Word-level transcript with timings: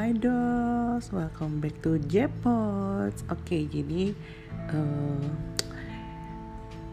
Hai 0.00 0.16
dos, 0.16 1.12
welcome 1.12 1.60
back 1.60 1.76
to 1.84 2.00
Jepods. 2.08 3.20
Oke, 3.28 3.68
jadi 3.68 4.16
uh, 4.72 5.28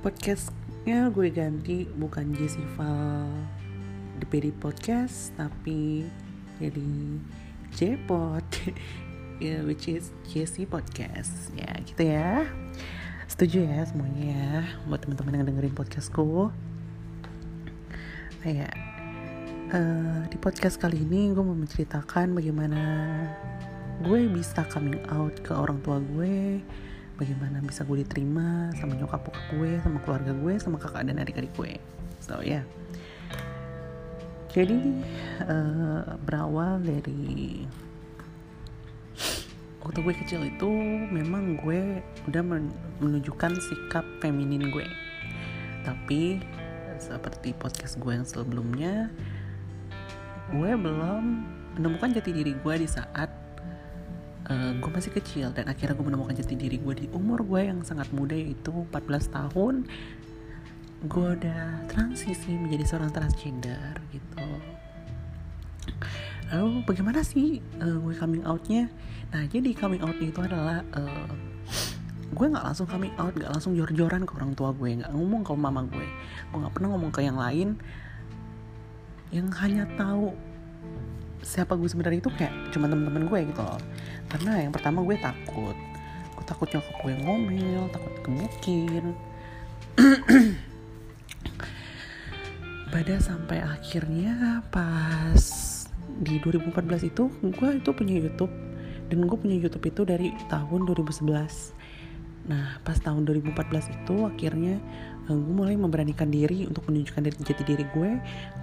podcastnya 0.03 1.07
gue 1.15 1.31
ganti 1.31 1.87
bukan 1.95 2.35
Jessival 2.35 3.31
PD 4.27 4.51
Podcast, 4.59 5.31
tapi 5.39 6.03
jadi 6.59 6.91
Jepod, 7.79 8.43
yeah, 9.39 9.63
which 9.63 9.87
is 9.87 10.11
Jessie 10.27 10.67
Podcast. 10.67 11.55
Ya, 11.55 11.79
gitu 11.87 12.03
ya. 12.11 12.43
Setuju 13.31 13.71
ya 13.71 13.87
semuanya 13.87 14.23
ya, 14.35 14.55
buat 14.83 15.07
teman-teman 15.07 15.39
yang 15.39 15.47
dengerin 15.47 15.71
podcastku. 15.79 16.51
Kayak 18.43 18.75
uh, 19.73 20.23
di 20.31 20.37
podcast 20.39 20.79
kali 20.79 21.03
ini 21.03 21.31
gue 21.35 21.43
mau 21.43 21.55
menceritakan 21.55 22.31
bagaimana 22.31 22.81
gue 24.05 24.29
bisa 24.31 24.63
coming 24.71 24.99
out 25.11 25.33
ke 25.43 25.51
orang 25.51 25.81
tua 25.83 25.99
gue 25.99 26.61
bagaimana 27.17 27.59
bisa 27.65 27.83
gue 27.83 28.05
diterima 28.05 28.71
sama 28.77 28.95
nyokap 28.95 29.27
bokap 29.27 29.45
gue 29.57 29.71
sama 29.81 29.97
keluarga 30.05 30.31
gue 30.31 30.53
sama 30.61 30.77
kakak 30.79 31.09
dan 31.09 31.17
adik-adik 31.19 31.51
gue 31.57 31.81
so 32.23 32.39
ya 32.39 32.61
yeah. 32.61 32.63
jadi 34.53 34.79
uh, 35.49 36.15
berawal 36.23 36.79
dari 36.79 37.65
waktu 39.83 39.99
gue 40.03 40.13
kecil 40.23 40.41
itu 40.45 40.69
memang 41.11 41.59
gue 41.63 42.03
udah 42.29 42.43
menunjukkan 43.03 43.51
sikap 43.59 44.05
feminin 44.23 44.69
gue 44.71 44.87
tapi 45.83 46.39
seperti 46.97 47.53
podcast 47.53 48.01
gue 48.01 48.13
yang 48.13 48.25
sebelumnya 48.25 49.13
gue 50.47 50.71
belum 50.79 51.23
menemukan 51.75 52.09
jati 52.15 52.31
diri 52.31 52.55
gue 52.55 52.75
di 52.79 52.87
saat 52.87 53.29
uh, 54.47 54.71
gue 54.79 54.91
masih 54.91 55.11
kecil. 55.11 55.51
Dan 55.51 55.67
akhirnya 55.67 55.93
gue 55.93 56.05
menemukan 56.07 56.35
jati 56.35 56.55
diri 56.55 56.79
gue 56.79 56.93
di 56.95 57.07
umur 57.11 57.43
gue 57.43 57.67
yang 57.67 57.83
sangat 57.83 58.09
muda 58.15 58.33
yaitu 58.33 58.71
14 58.71 59.35
tahun. 59.35 59.75
Gue 61.05 61.27
udah 61.37 61.85
transisi 61.91 62.57
menjadi 62.57 62.83
seorang 62.87 63.11
transgender 63.13 64.01
gitu. 64.09 64.47
Lalu 66.47 66.87
bagaimana 66.87 67.21
sih 67.27 67.59
uh, 67.83 67.99
gue 67.99 68.15
coming 68.15 68.43
outnya? 68.47 68.87
Nah 69.35 69.43
jadi 69.51 69.75
coming 69.75 69.99
outnya 69.99 70.27
itu 70.31 70.41
adalah 70.41 70.79
uh, 70.95 71.29
gue 72.27 72.45
nggak 72.47 72.65
langsung 72.65 72.87
coming 72.87 73.11
out 73.19 73.35
nggak 73.35 73.51
langsung 73.51 73.71
jor-joran 73.75 74.27
ke 74.27 74.35
orang 74.35 74.51
tua 74.55 74.75
gue 74.75 74.99
nggak 75.03 75.11
ngomong 75.11 75.43
ke 75.43 75.51
mama 75.53 75.83
gue. 75.83 76.07
Gue 76.49 76.57
nggak 76.63 76.73
pernah 76.73 76.89
ngomong 76.95 77.11
ke 77.11 77.21
yang 77.21 77.35
lain 77.35 77.75
yang 79.31 79.51
hanya 79.59 79.83
tahu 79.99 80.31
siapa 81.43 81.79
gue 81.79 81.87
sebenarnya 81.87 82.19
itu 82.19 82.31
kayak 82.35 82.75
cuma 82.75 82.91
temen-temen 82.91 83.27
gue 83.27 83.39
gitu 83.51 83.61
loh. 83.63 83.79
Karena 84.27 84.67
yang 84.67 84.73
pertama 84.75 85.03
gue 85.03 85.15
takut. 85.19 85.77
Gue 86.35 86.45
takut 86.45 86.67
nyokap 86.71 86.95
gue 87.03 87.13
ngomel 87.23 87.83
takut 87.89 88.13
kebukin 88.21 89.05
pada 92.93 93.15
sampai 93.17 93.65
akhirnya 93.65 94.61
pas 94.69 95.43
di 96.21 96.37
2014 96.41 97.09
itu 97.09 97.23
gue 97.31 97.69
itu 97.79 97.89
punya 97.95 98.13
YouTube. 98.19 98.53
Dan 99.07 99.23
gue 99.23 99.37
punya 99.39 99.55
YouTube 99.55 99.87
itu 99.87 100.03
dari 100.03 100.35
tahun 100.51 100.83
2011 100.83 101.31
Nah, 102.47 102.79
pas 102.83 102.95
tahun 102.95 103.27
2014 103.27 103.91
itu 103.91 104.15
akhirnya 104.23 104.79
uh, 105.27 105.35
gue 105.35 105.53
mulai 105.55 105.75
memberanikan 105.75 106.31
diri 106.31 106.63
untuk 106.63 106.87
menunjukkan 106.87 107.27
jati 107.43 107.63
diri 107.67 107.85
gue. 107.91 108.11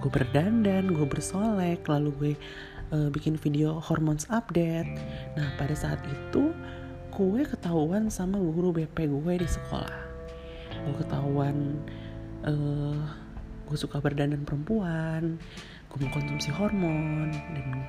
Gue 0.01 0.09
berdandan, 0.09 0.89
gue 0.89 1.05
bersolek, 1.05 1.85
lalu 1.85 2.09
gue 2.17 2.33
uh, 2.93 3.09
bikin 3.13 3.37
video 3.37 3.77
hormones 3.77 4.25
update. 4.33 4.89
Nah, 5.37 5.53
pada 5.61 5.77
saat 5.77 6.01
itu 6.09 6.49
gue 7.13 7.41
ketahuan 7.47 8.09
sama 8.09 8.41
guru 8.41 8.73
BP 8.73 9.05
gue 9.07 9.33
di 9.39 9.47
sekolah. 9.47 10.01
Gue 10.89 10.95
ketahuan 11.05 11.77
uh, 12.43 13.05
gue 13.65 13.77
suka 13.77 14.01
berdandan 14.01 14.45
perempuan, 14.45 15.37
gue 15.89 15.97
mengkonsumsi 16.01 16.49
hormon 16.53 17.33
dan 17.33 17.85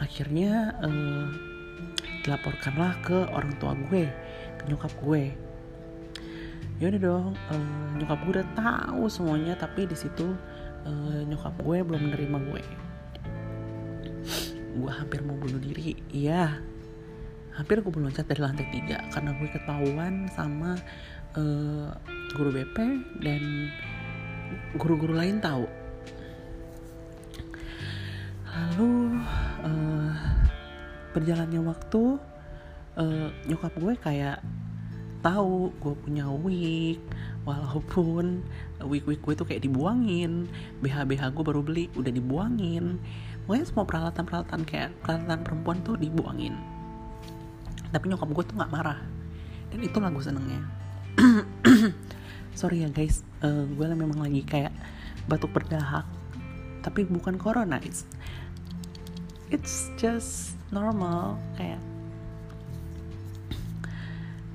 akhirnya 0.00 0.76
uh, 0.80 1.28
dilaporkanlah 2.20 3.00
ke 3.00 3.16
orang 3.32 3.52
tua 3.56 3.72
gue 3.88 4.04
ke 4.60 4.62
nyokap 4.68 4.92
gue. 5.00 5.32
Ya 6.80 6.88
udah 6.88 7.00
dong 7.00 7.26
uh, 7.36 7.88
nyokap 8.00 8.18
gue 8.24 8.32
udah 8.40 8.48
tahu 8.56 9.04
semuanya 9.08 9.54
tapi 9.56 9.84
di 9.84 9.96
situ 9.96 10.32
uh, 10.84 11.20
nyokap 11.28 11.56
gue 11.60 11.76
belum 11.84 12.00
menerima 12.08 12.38
gue. 12.50 12.62
Gue 14.80 14.90
hampir 14.92 15.20
mau 15.24 15.36
bunuh 15.36 15.60
diri 15.60 15.96
iya. 16.12 16.60
Hampir 17.56 17.84
gue 17.84 17.92
loncat 17.92 18.24
dari 18.24 18.40
lantai 18.40 18.66
tiga 18.72 19.04
karena 19.12 19.36
gue 19.36 19.48
ketahuan 19.52 20.30
sama 20.32 20.78
uh, 21.36 21.92
guru 22.32 22.50
BP 22.54 22.76
dan 23.20 23.42
guru-guru 24.78 25.14
lain 25.14 25.42
tahu. 25.42 25.66
Lalu 28.50 29.20
uh, 29.62 29.89
berjalannya 31.10 31.60
waktu 31.62 32.02
uh, 32.98 33.28
nyokap 33.46 33.72
gue 33.78 33.94
kayak 33.98 34.38
tahu 35.20 35.68
gue 35.84 35.94
punya 36.00 36.24
wig 36.32 36.96
walaupun 37.44 38.40
wig 38.88 39.04
wig 39.04 39.20
gue 39.20 39.34
tuh 39.36 39.44
kayak 39.44 39.68
dibuangin 39.68 40.48
BH 40.80 41.04
BH 41.04 41.22
gue 41.36 41.44
baru 41.44 41.60
beli 41.60 41.92
udah 41.96 42.12
dibuangin. 42.12 42.96
Pokoknya 43.44 43.66
semua 43.66 43.84
peralatan 43.84 44.24
peralatan 44.24 44.60
kayak 44.64 44.90
peralatan 45.02 45.40
perempuan 45.42 45.78
tuh 45.82 45.98
dibuangin. 45.98 46.54
Tapi 47.90 48.04
nyokap 48.06 48.28
gue 48.30 48.44
tuh 48.46 48.54
nggak 48.56 48.72
marah. 48.72 49.00
Dan 49.70 49.80
itu 49.82 49.98
lagu 49.98 50.20
senengnya. 50.22 50.62
Sorry 52.58 52.86
ya 52.86 52.88
guys. 52.92 53.26
Uh, 53.42 53.66
gue 53.66 53.86
memang 53.90 54.22
lagi 54.22 54.46
kayak 54.46 54.72
batuk 55.26 55.50
berdahak. 55.50 56.06
Tapi 56.80 57.04
bukan 57.04 57.36
corona 57.36 57.76
it's 57.82 58.08
it's 59.50 59.90
just 59.98 60.54
normal 60.70 61.34
kayak 61.58 61.82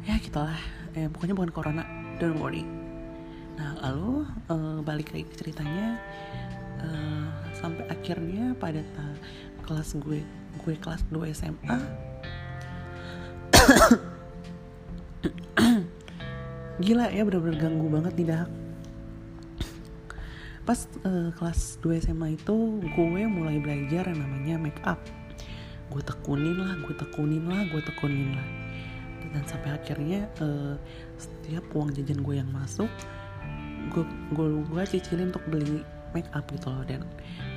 ya 0.07 0.15
gitulah 0.23 0.55
eh, 0.95 1.11
pokoknya 1.11 1.35
bukan 1.35 1.51
corona 1.51 1.83
don't 2.19 2.39
worry. 2.39 2.63
Nah 3.59 3.75
lalu 3.83 4.23
uh, 4.47 4.79
balik 4.83 5.11
lagi 5.11 5.27
ke 5.27 5.35
ceritanya 5.35 5.99
uh, 6.79 7.27
sampai 7.55 7.83
akhirnya 7.91 8.55
pada 8.55 8.79
ta- 8.95 9.19
kelas 9.67 9.95
gue 9.99 10.23
gue 10.63 10.75
kelas 10.79 11.03
2 11.11 11.35
SMA 11.35 11.77
gila 16.85 17.07
ya 17.09 17.23
bener-bener 17.23 17.57
ganggu 17.57 17.87
banget 17.87 18.13
tidak 18.19 18.45
pas 20.65 20.89
uh, 21.05 21.29
kelas 21.37 21.77
2 21.85 22.09
SMA 22.09 22.41
itu 22.41 22.81
gue 22.81 23.23
mulai 23.29 23.61
belajar 23.61 24.09
yang 24.09 24.19
namanya 24.19 24.57
make 24.57 24.81
up. 24.81 24.97
Gue 25.93 26.01
tekunin 26.01 26.57
lah 26.57 26.73
gue 26.81 26.95
tekunin 26.97 27.45
lah 27.45 27.61
gue 27.69 27.81
tekunin 27.85 28.33
lah. 28.33 28.47
Dan 29.29 29.43
sampai 29.45 29.77
akhirnya 29.77 30.25
uh, 30.41 30.73
setiap 31.21 31.63
uang 31.77 31.93
jajan 31.93 32.25
gue 32.25 32.35
yang 32.41 32.49
masuk 32.49 32.89
gue 33.93 34.01
gue 34.33 34.47
gue 34.65 34.81
cicilin 34.89 35.29
untuk 35.29 35.45
beli 35.53 35.85
make 36.17 36.27
up 36.33 36.49
gitu 36.49 36.73
loh. 36.73 36.81
Dan 36.81 37.05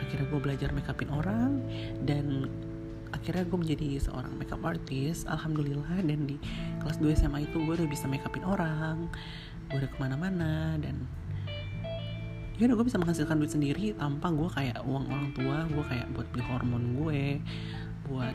akhirnya 0.04 0.28
gue 0.28 0.40
belajar 0.44 0.68
make 0.76 0.88
upin 0.92 1.08
orang 1.08 1.64
dan 2.04 2.44
akhirnya 3.16 3.48
gue 3.48 3.56
menjadi 3.56 4.04
seorang 4.04 4.36
makeup 4.36 4.60
artist 4.60 5.24
alhamdulillah. 5.32 6.04
Dan 6.04 6.28
di 6.28 6.36
kelas 6.84 7.00
2 7.00 7.24
SMA 7.24 7.48
itu 7.48 7.56
gue 7.56 7.72
udah 7.72 7.88
bisa 7.88 8.04
make 8.04 8.22
upin 8.28 8.44
orang 8.44 9.08
gue 9.68 9.84
udah 9.84 9.90
ke 9.92 9.98
mana-mana 10.00 10.80
dan 10.80 10.96
ya 12.58 12.66
udah 12.66 12.74
gue 12.74 12.86
bisa 12.90 12.98
menghasilkan 12.98 13.38
duit 13.38 13.54
sendiri 13.54 13.94
tanpa 13.94 14.34
gue 14.34 14.48
kayak 14.50 14.82
uang 14.82 15.06
orang 15.06 15.30
tua 15.30 15.62
gue 15.70 15.84
kayak 15.86 16.06
buat 16.10 16.26
beli 16.34 16.42
hormon 16.42 16.84
gue 16.98 17.22
buat 18.10 18.34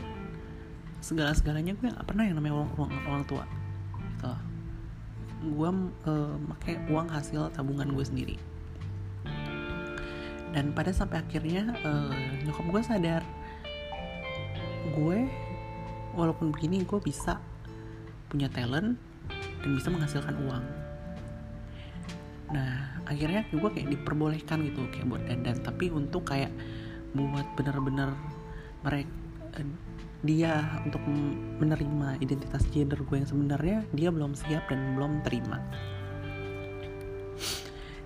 segala 1.04 1.36
segalanya 1.36 1.76
gue 1.76 1.92
gak 1.92 2.08
pernah 2.08 2.24
yang 2.24 2.40
namanya 2.40 2.64
uang 2.64 2.70
uang 2.80 2.92
orang 3.12 3.24
tua 3.28 3.44
gitu. 4.00 4.32
Gue 5.44 5.70
uh, 6.08 6.36
pakai 6.56 6.80
uang 6.88 7.12
hasil 7.12 7.52
tabungan 7.52 7.92
gue 7.92 8.06
sendiri. 8.08 8.36
Dan 10.56 10.72
pada 10.72 10.96
sampai 10.96 11.20
akhirnya 11.20 11.76
uh, 11.84 12.16
nyokap 12.48 12.64
gue 12.72 12.82
sadar 12.86 13.24
gue 14.96 15.20
walaupun 16.16 16.56
begini 16.56 16.88
gue 16.88 17.00
bisa 17.04 17.42
punya 18.32 18.48
talent 18.48 18.96
dan 19.60 19.70
bisa 19.76 19.90
menghasilkan 19.92 20.36
uang 20.48 20.83
nah 22.52 23.00
akhirnya 23.08 23.48
gue 23.54 23.70
kayak 23.70 23.90
diperbolehkan 23.94 24.66
gitu 24.68 24.84
kayak 24.92 25.08
buat 25.08 25.24
dandan. 25.24 25.58
Tapi 25.62 25.94
untuk 25.94 26.28
kayak 26.28 26.52
buat 27.14 27.48
bener-bener 27.56 28.18
mereka 28.84 29.12
dia 30.24 30.80
untuk 30.88 31.04
menerima 31.60 32.24
identitas 32.24 32.64
gender 32.72 33.04
gue 33.04 33.16
yang 33.20 33.28
sebenarnya 33.28 33.84
dia 33.92 34.10
belum 34.10 34.34
siap 34.34 34.72
dan 34.72 34.96
belum 34.96 35.20
terima. 35.28 35.60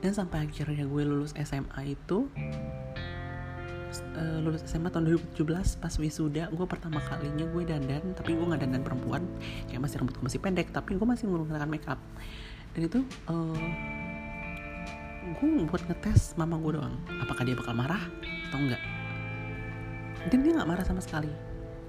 Dan 0.01 0.11
sampai 0.13 0.49
akhirnya 0.49 0.85
gue 0.89 1.03
lulus 1.05 1.37
SMA 1.37 1.93
itu 1.93 2.25
uh, 4.17 4.37
lulus 4.41 4.65
SMA 4.65 4.89
tahun 4.89 5.13
2017 5.37 5.77
pas 5.77 5.93
wisuda 6.01 6.49
gue 6.49 6.65
pertama 6.65 6.97
kalinya 7.05 7.45
gue 7.45 7.63
dandan 7.65 8.03
tapi 8.17 8.33
gue 8.33 8.45
nggak 8.49 8.61
dandan 8.65 8.81
perempuan. 8.81 9.21
Kayak 9.69 9.81
masih 9.85 9.95
rambut 10.01 10.17
gue 10.17 10.25
masih 10.25 10.41
pendek 10.41 10.73
tapi 10.73 10.97
gue 10.97 11.07
masih 11.07 11.29
menggunakan 11.29 11.69
makeup. 11.69 12.01
Dan 12.73 12.81
itu 12.81 12.99
uh, 13.29 13.57
gue 15.35 15.47
buat 15.67 15.83
ngetes 15.91 16.39
mama 16.39 16.55
gue 16.61 16.79
doang. 16.79 16.95
Apakah 17.19 17.43
dia 17.43 17.55
bakal 17.57 17.75
marah 17.75 18.03
atau 18.47 18.59
enggak 18.63 18.81
dan 20.27 20.43
dia 20.43 20.51
nggak 20.59 20.69
marah 20.69 20.85
sama 20.85 20.99
sekali. 20.99 21.31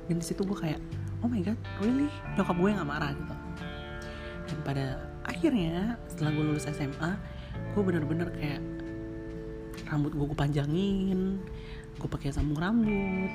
Dan 0.09 0.23
di 0.23 0.25
situ 0.25 0.41
gue 0.47 0.57
kayak 0.57 0.81
oh 1.21 1.29
my 1.29 1.43
god 1.43 1.59
really? 1.83 2.09
Nyokap 2.39 2.57
gue 2.57 2.71
nggak 2.75 2.89
marah 2.89 3.11
gitu. 3.13 3.35
Dan 4.49 4.59
pada 4.65 4.87
akhirnya 5.29 6.01
setelah 6.09 6.31
gue 6.33 6.45
lulus 6.45 6.67
SMA 6.71 7.11
gue 7.77 7.83
bener-bener 7.85 8.29
kayak 8.33 8.63
rambut 9.93 10.13
gue 10.17 10.25
gue 10.25 10.39
panjangin 10.39 11.21
gue 11.99 12.09
pakai 12.09 12.33
sambung 12.33 12.57
rambut 12.57 13.31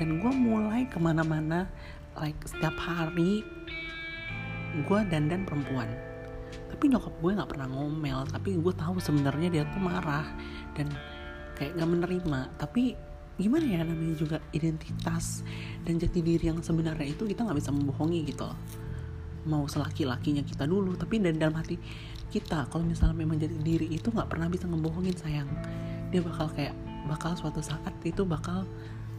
dan 0.00 0.18
gue 0.18 0.32
mulai 0.32 0.88
ke 0.88 0.96
mana-mana 0.96 1.68
like 2.16 2.38
setiap 2.48 2.74
hari 2.80 3.44
gue 4.74 4.98
dandan 5.12 5.44
perempuan 5.44 5.86
tapi 6.74 6.90
nyokap 6.90 7.14
gue 7.22 7.30
nggak 7.38 7.50
pernah 7.54 7.70
ngomel 7.70 8.26
tapi 8.34 8.58
gue 8.58 8.74
tahu 8.74 8.98
sebenarnya 8.98 9.46
dia 9.46 9.62
tuh 9.70 9.78
marah 9.78 10.26
dan 10.74 10.90
kayak 11.54 11.78
gak 11.78 11.86
menerima. 11.86 12.40
Tapi 12.58 12.98
gimana 13.38 13.62
ya 13.62 13.78
namanya 13.86 14.14
juga 14.18 14.42
identitas 14.50 15.46
dan 15.86 16.02
jati 16.02 16.18
diri 16.18 16.50
yang 16.50 16.58
sebenarnya 16.58 17.14
itu 17.14 17.22
kita 17.30 17.46
nggak 17.46 17.58
bisa 17.62 17.70
membohongi 17.70 18.26
gitu. 18.26 18.50
Loh 18.50 18.58
mau 19.44 19.68
selaki-lakinya 19.68 20.40
kita 20.40 20.64
dulu 20.64 20.96
tapi 20.96 21.20
dan 21.20 21.36
dalam 21.36 21.54
hati 21.56 21.76
kita 22.32 22.66
kalau 22.72 22.82
misalnya 22.82 23.14
memang 23.14 23.36
jati 23.38 23.60
diri 23.60 23.86
itu 23.92 24.10
nggak 24.10 24.26
pernah 24.26 24.50
bisa 24.50 24.66
ngebohongin 24.66 25.14
sayang. 25.14 25.48
Dia 26.10 26.24
bakal 26.24 26.50
kayak 26.52 26.74
bakal 27.06 27.38
suatu 27.38 27.62
saat 27.62 27.94
itu 28.02 28.26
bakal 28.26 28.66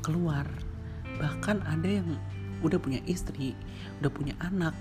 keluar. 0.04 0.44
Bahkan 1.16 1.64
ada 1.64 1.88
yang 1.88 2.20
udah 2.64 2.80
punya 2.82 3.04
istri 3.06 3.54
udah 4.02 4.10
punya 4.10 4.34
anak 4.42 4.74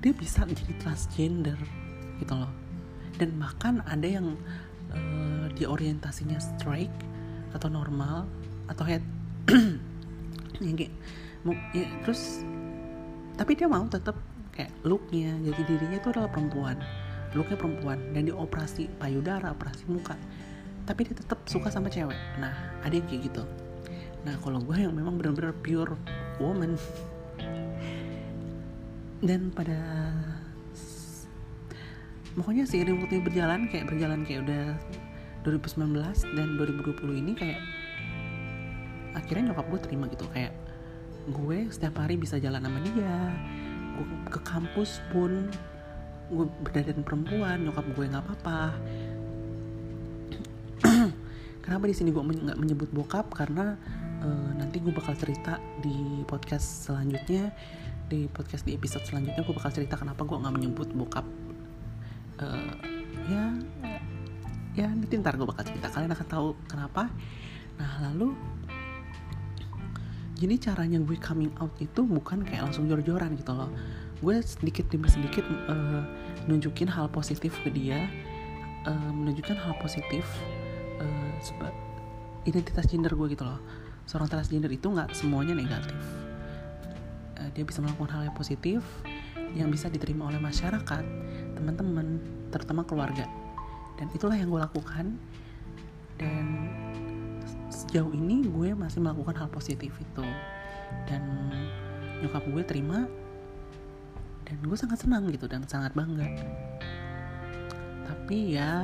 dia 0.00 0.12
bisa 0.16 0.48
jadi 0.48 0.74
transgender 0.80 1.56
gitu 2.20 2.32
loh. 2.36 2.50
Dan 3.20 3.36
bahkan 3.36 3.84
ada 3.84 4.08
yang 4.08 4.36
uh, 4.92 5.46
dia 5.52 5.68
orientasinya 5.68 6.40
straight 6.40 6.92
atau 7.52 7.68
normal 7.68 8.24
atau 8.68 8.84
head. 8.84 9.04
Ya, 10.60 10.76
kayak, 10.76 10.92
ya, 11.72 11.88
terus 12.04 12.44
tapi 13.40 13.56
dia 13.56 13.64
mau 13.64 13.88
tetap 13.88 14.12
kayak 14.52 14.68
looknya 14.84 15.40
jadi 15.40 15.62
dirinya 15.64 15.96
itu 15.96 16.12
adalah 16.12 16.28
perempuan. 16.28 16.76
Looknya 17.32 17.56
perempuan 17.56 17.96
dan 18.12 18.28
dioperasi 18.28 18.92
payudara 19.00 19.56
operasi 19.56 19.88
muka. 19.88 20.20
Tapi 20.84 21.00
dia 21.08 21.16
tetap 21.16 21.48
suka 21.48 21.72
sama 21.72 21.88
cewek. 21.88 22.18
Nah 22.36 22.52
ada 22.84 22.92
yang 22.92 23.08
kayak 23.08 23.32
gitu. 23.32 23.40
Nah 24.28 24.36
kalau 24.44 24.60
gue 24.60 24.84
yang 24.84 24.92
memang 24.92 25.16
benar-benar 25.16 25.56
pure 25.64 25.96
woman 26.36 26.76
dan 29.20 29.52
pada 29.52 29.76
pokoknya 32.32 32.64
seiring 32.64 33.04
waktu 33.04 33.20
berjalan 33.20 33.68
kayak 33.68 33.84
berjalan 33.90 34.24
kayak 34.24 34.48
udah 34.48 34.64
2019 35.44 36.36
dan 36.36 36.48
2020 36.56 37.20
ini 37.20 37.32
kayak 37.36 37.60
akhirnya 39.16 39.52
nyokap 39.52 39.66
gue 39.72 39.80
terima 39.80 40.04
gitu. 40.12 40.24
Kayak 40.32 40.52
gue 41.28 41.58
setiap 41.72 42.00
hari 42.00 42.16
bisa 42.20 42.36
jalan 42.36 42.60
sama 42.60 42.80
dia. 42.84 43.16
Gue 43.96 44.06
ke 44.28 44.40
kampus 44.44 45.00
pun 45.12 45.48
gue 46.30 46.46
berdandan 46.62 47.02
perempuan 47.02 47.64
nyokap 47.64 47.84
gue 47.92 48.04
nggak 48.04 48.24
apa-apa. 48.24 48.60
Kenapa 51.64 51.84
di 51.88 51.94
sini 51.96 52.12
gue 52.12 52.22
nggak 52.22 52.58
menyebut 52.60 52.88
bokap? 52.92 53.32
Karena 53.32 53.76
uh, 54.24 54.50
nanti 54.56 54.80
gue 54.80 54.92
bakal 54.92 55.16
cerita 55.16 55.56
di 55.80 56.24
podcast 56.28 56.88
selanjutnya 56.88 57.52
di 58.10 58.26
podcast 58.26 58.66
di 58.66 58.74
episode 58.74 59.06
selanjutnya 59.06 59.46
gue 59.46 59.54
bakal 59.54 59.70
cerita 59.70 59.94
kenapa 59.94 60.26
gue 60.26 60.34
nggak 60.34 60.54
menyebut 60.58 60.90
bokap 60.90 61.22
uh, 62.42 62.74
ya 63.30 63.54
ya 64.74 64.86
nanti 64.90 65.18
ntar 65.18 65.34
gue 65.34 65.46
bakal 65.46 65.66
cerita. 65.66 65.90
Kalian 65.90 66.12
akan 66.14 66.26
tahu 66.30 66.48
kenapa. 66.70 67.10
Nah 67.78 67.92
lalu 68.10 68.34
jadi 70.40 70.56
caranya 70.56 70.98
gue 71.04 71.20
coming 71.20 71.52
out 71.60 71.74
itu 71.84 72.00
bukan 72.00 72.46
kayak 72.46 72.70
langsung 72.70 72.88
jor-joran 72.88 73.36
gitu 73.36 73.52
loh. 73.52 73.68
Gue 74.20 74.40
sedikit 74.40 74.88
demi 74.88 75.08
sedikit 75.08 75.44
uh, 75.68 76.04
nunjukin 76.48 76.88
hal 76.88 77.12
positif 77.12 77.56
ke 77.60 77.68
dia 77.72 78.08
uh, 78.88 79.10
menunjukkan 79.12 79.56
hal 79.58 79.74
positif 79.80 80.24
uh, 81.00 81.72
identitas 82.48 82.88
gender 82.88 83.12
gue 83.12 83.36
gitu 83.36 83.44
loh. 83.44 83.60
Seorang 84.08 84.32
transgender 84.32 84.72
itu 84.72 84.88
nggak 84.88 85.12
semuanya 85.12 85.52
negatif 85.52 86.29
dia 87.52 87.64
bisa 87.66 87.82
melakukan 87.82 88.10
hal 88.16 88.22
yang 88.30 88.36
positif 88.36 88.82
yang 89.54 89.68
bisa 89.70 89.90
diterima 89.90 90.30
oleh 90.30 90.38
masyarakat 90.38 91.04
teman-teman 91.58 92.22
terutama 92.54 92.86
keluarga. 92.86 93.26
Dan 93.98 94.06
itulah 94.14 94.38
yang 94.38 94.48
gue 94.48 94.62
lakukan. 94.62 95.18
Dan 96.20 96.46
sejauh 97.72 98.12
ini 98.14 98.46
gue 98.46 98.76
masih 98.76 99.02
melakukan 99.02 99.44
hal 99.44 99.48
positif 99.50 99.90
itu. 99.98 100.26
Dan 101.10 101.52
nyokap 102.22 102.44
gue 102.46 102.62
terima 102.62 103.08
dan 104.44 104.58
gue 104.66 104.76
sangat 104.78 105.06
senang 105.06 105.30
gitu 105.30 105.46
dan 105.46 105.66
sangat 105.66 105.94
bangga. 105.94 106.26
Tapi 108.06 108.58
ya 108.58 108.74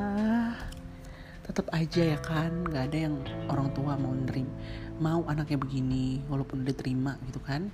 tetap 1.46 1.70
aja 1.70 2.02
ya 2.02 2.18
kan 2.18 2.66
nggak 2.66 2.90
ada 2.90 2.98
yang 3.06 3.14
orang 3.46 3.70
tua 3.70 3.94
mau 3.94 4.10
nerima 4.10 4.50
mau 4.98 5.22
anaknya 5.30 5.62
begini 5.62 6.18
walaupun 6.26 6.66
udah 6.66 6.74
terima 6.74 7.14
gitu 7.30 7.38
kan 7.38 7.70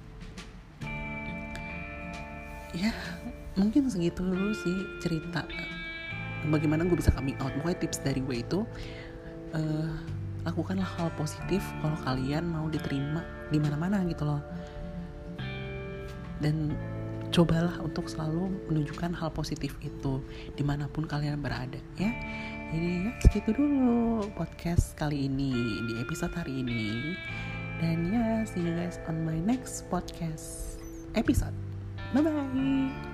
ya 2.73 2.93
mungkin 3.53 3.89
segitu 3.93 4.25
dulu 4.25 4.57
sih 4.57 4.77
cerita 5.05 5.45
bagaimana 6.51 6.83
gue 6.89 6.99
bisa 6.99 7.15
coming 7.15 7.39
out. 7.39 7.55
Pokoknya 7.61 7.79
tips 7.87 8.03
dari 8.03 8.21
gue 8.25 8.37
itu 8.43 8.61
uh, 9.55 9.93
lakukanlah 10.43 10.87
hal 10.99 11.09
positif 11.15 11.63
kalau 11.85 11.95
kalian 12.03 12.49
mau 12.49 12.67
diterima 12.67 13.23
di 13.53 13.63
mana-mana 13.63 14.03
gitu 14.09 14.27
loh. 14.27 14.43
Dan 16.43 16.75
cobalah 17.33 17.79
untuk 17.81 18.11
selalu 18.11 18.51
menunjukkan 18.69 19.15
hal 19.15 19.31
positif 19.33 19.73
itu 19.81 20.21
di 20.59 20.67
mana 20.67 20.91
pun 20.91 21.07
kalian 21.07 21.39
berada 21.39 21.79
ya. 21.97 22.11
Jadi 22.73 22.89
ya 23.05 23.13
segitu 23.21 23.53
dulu 23.53 24.27
podcast 24.35 24.97
kali 24.97 25.29
ini 25.29 25.53
di 25.87 25.95
episode 26.03 26.35
hari 26.35 26.65
ini. 26.65 27.15
Dan 27.79 28.11
ya 28.11 28.43
see 28.47 28.63
you 28.63 28.75
guys 28.75 28.99
on 29.07 29.23
my 29.27 29.39
next 29.43 29.87
podcast 29.91 30.79
episode 31.19 31.72
bye 32.15 32.23
bye 32.23 33.12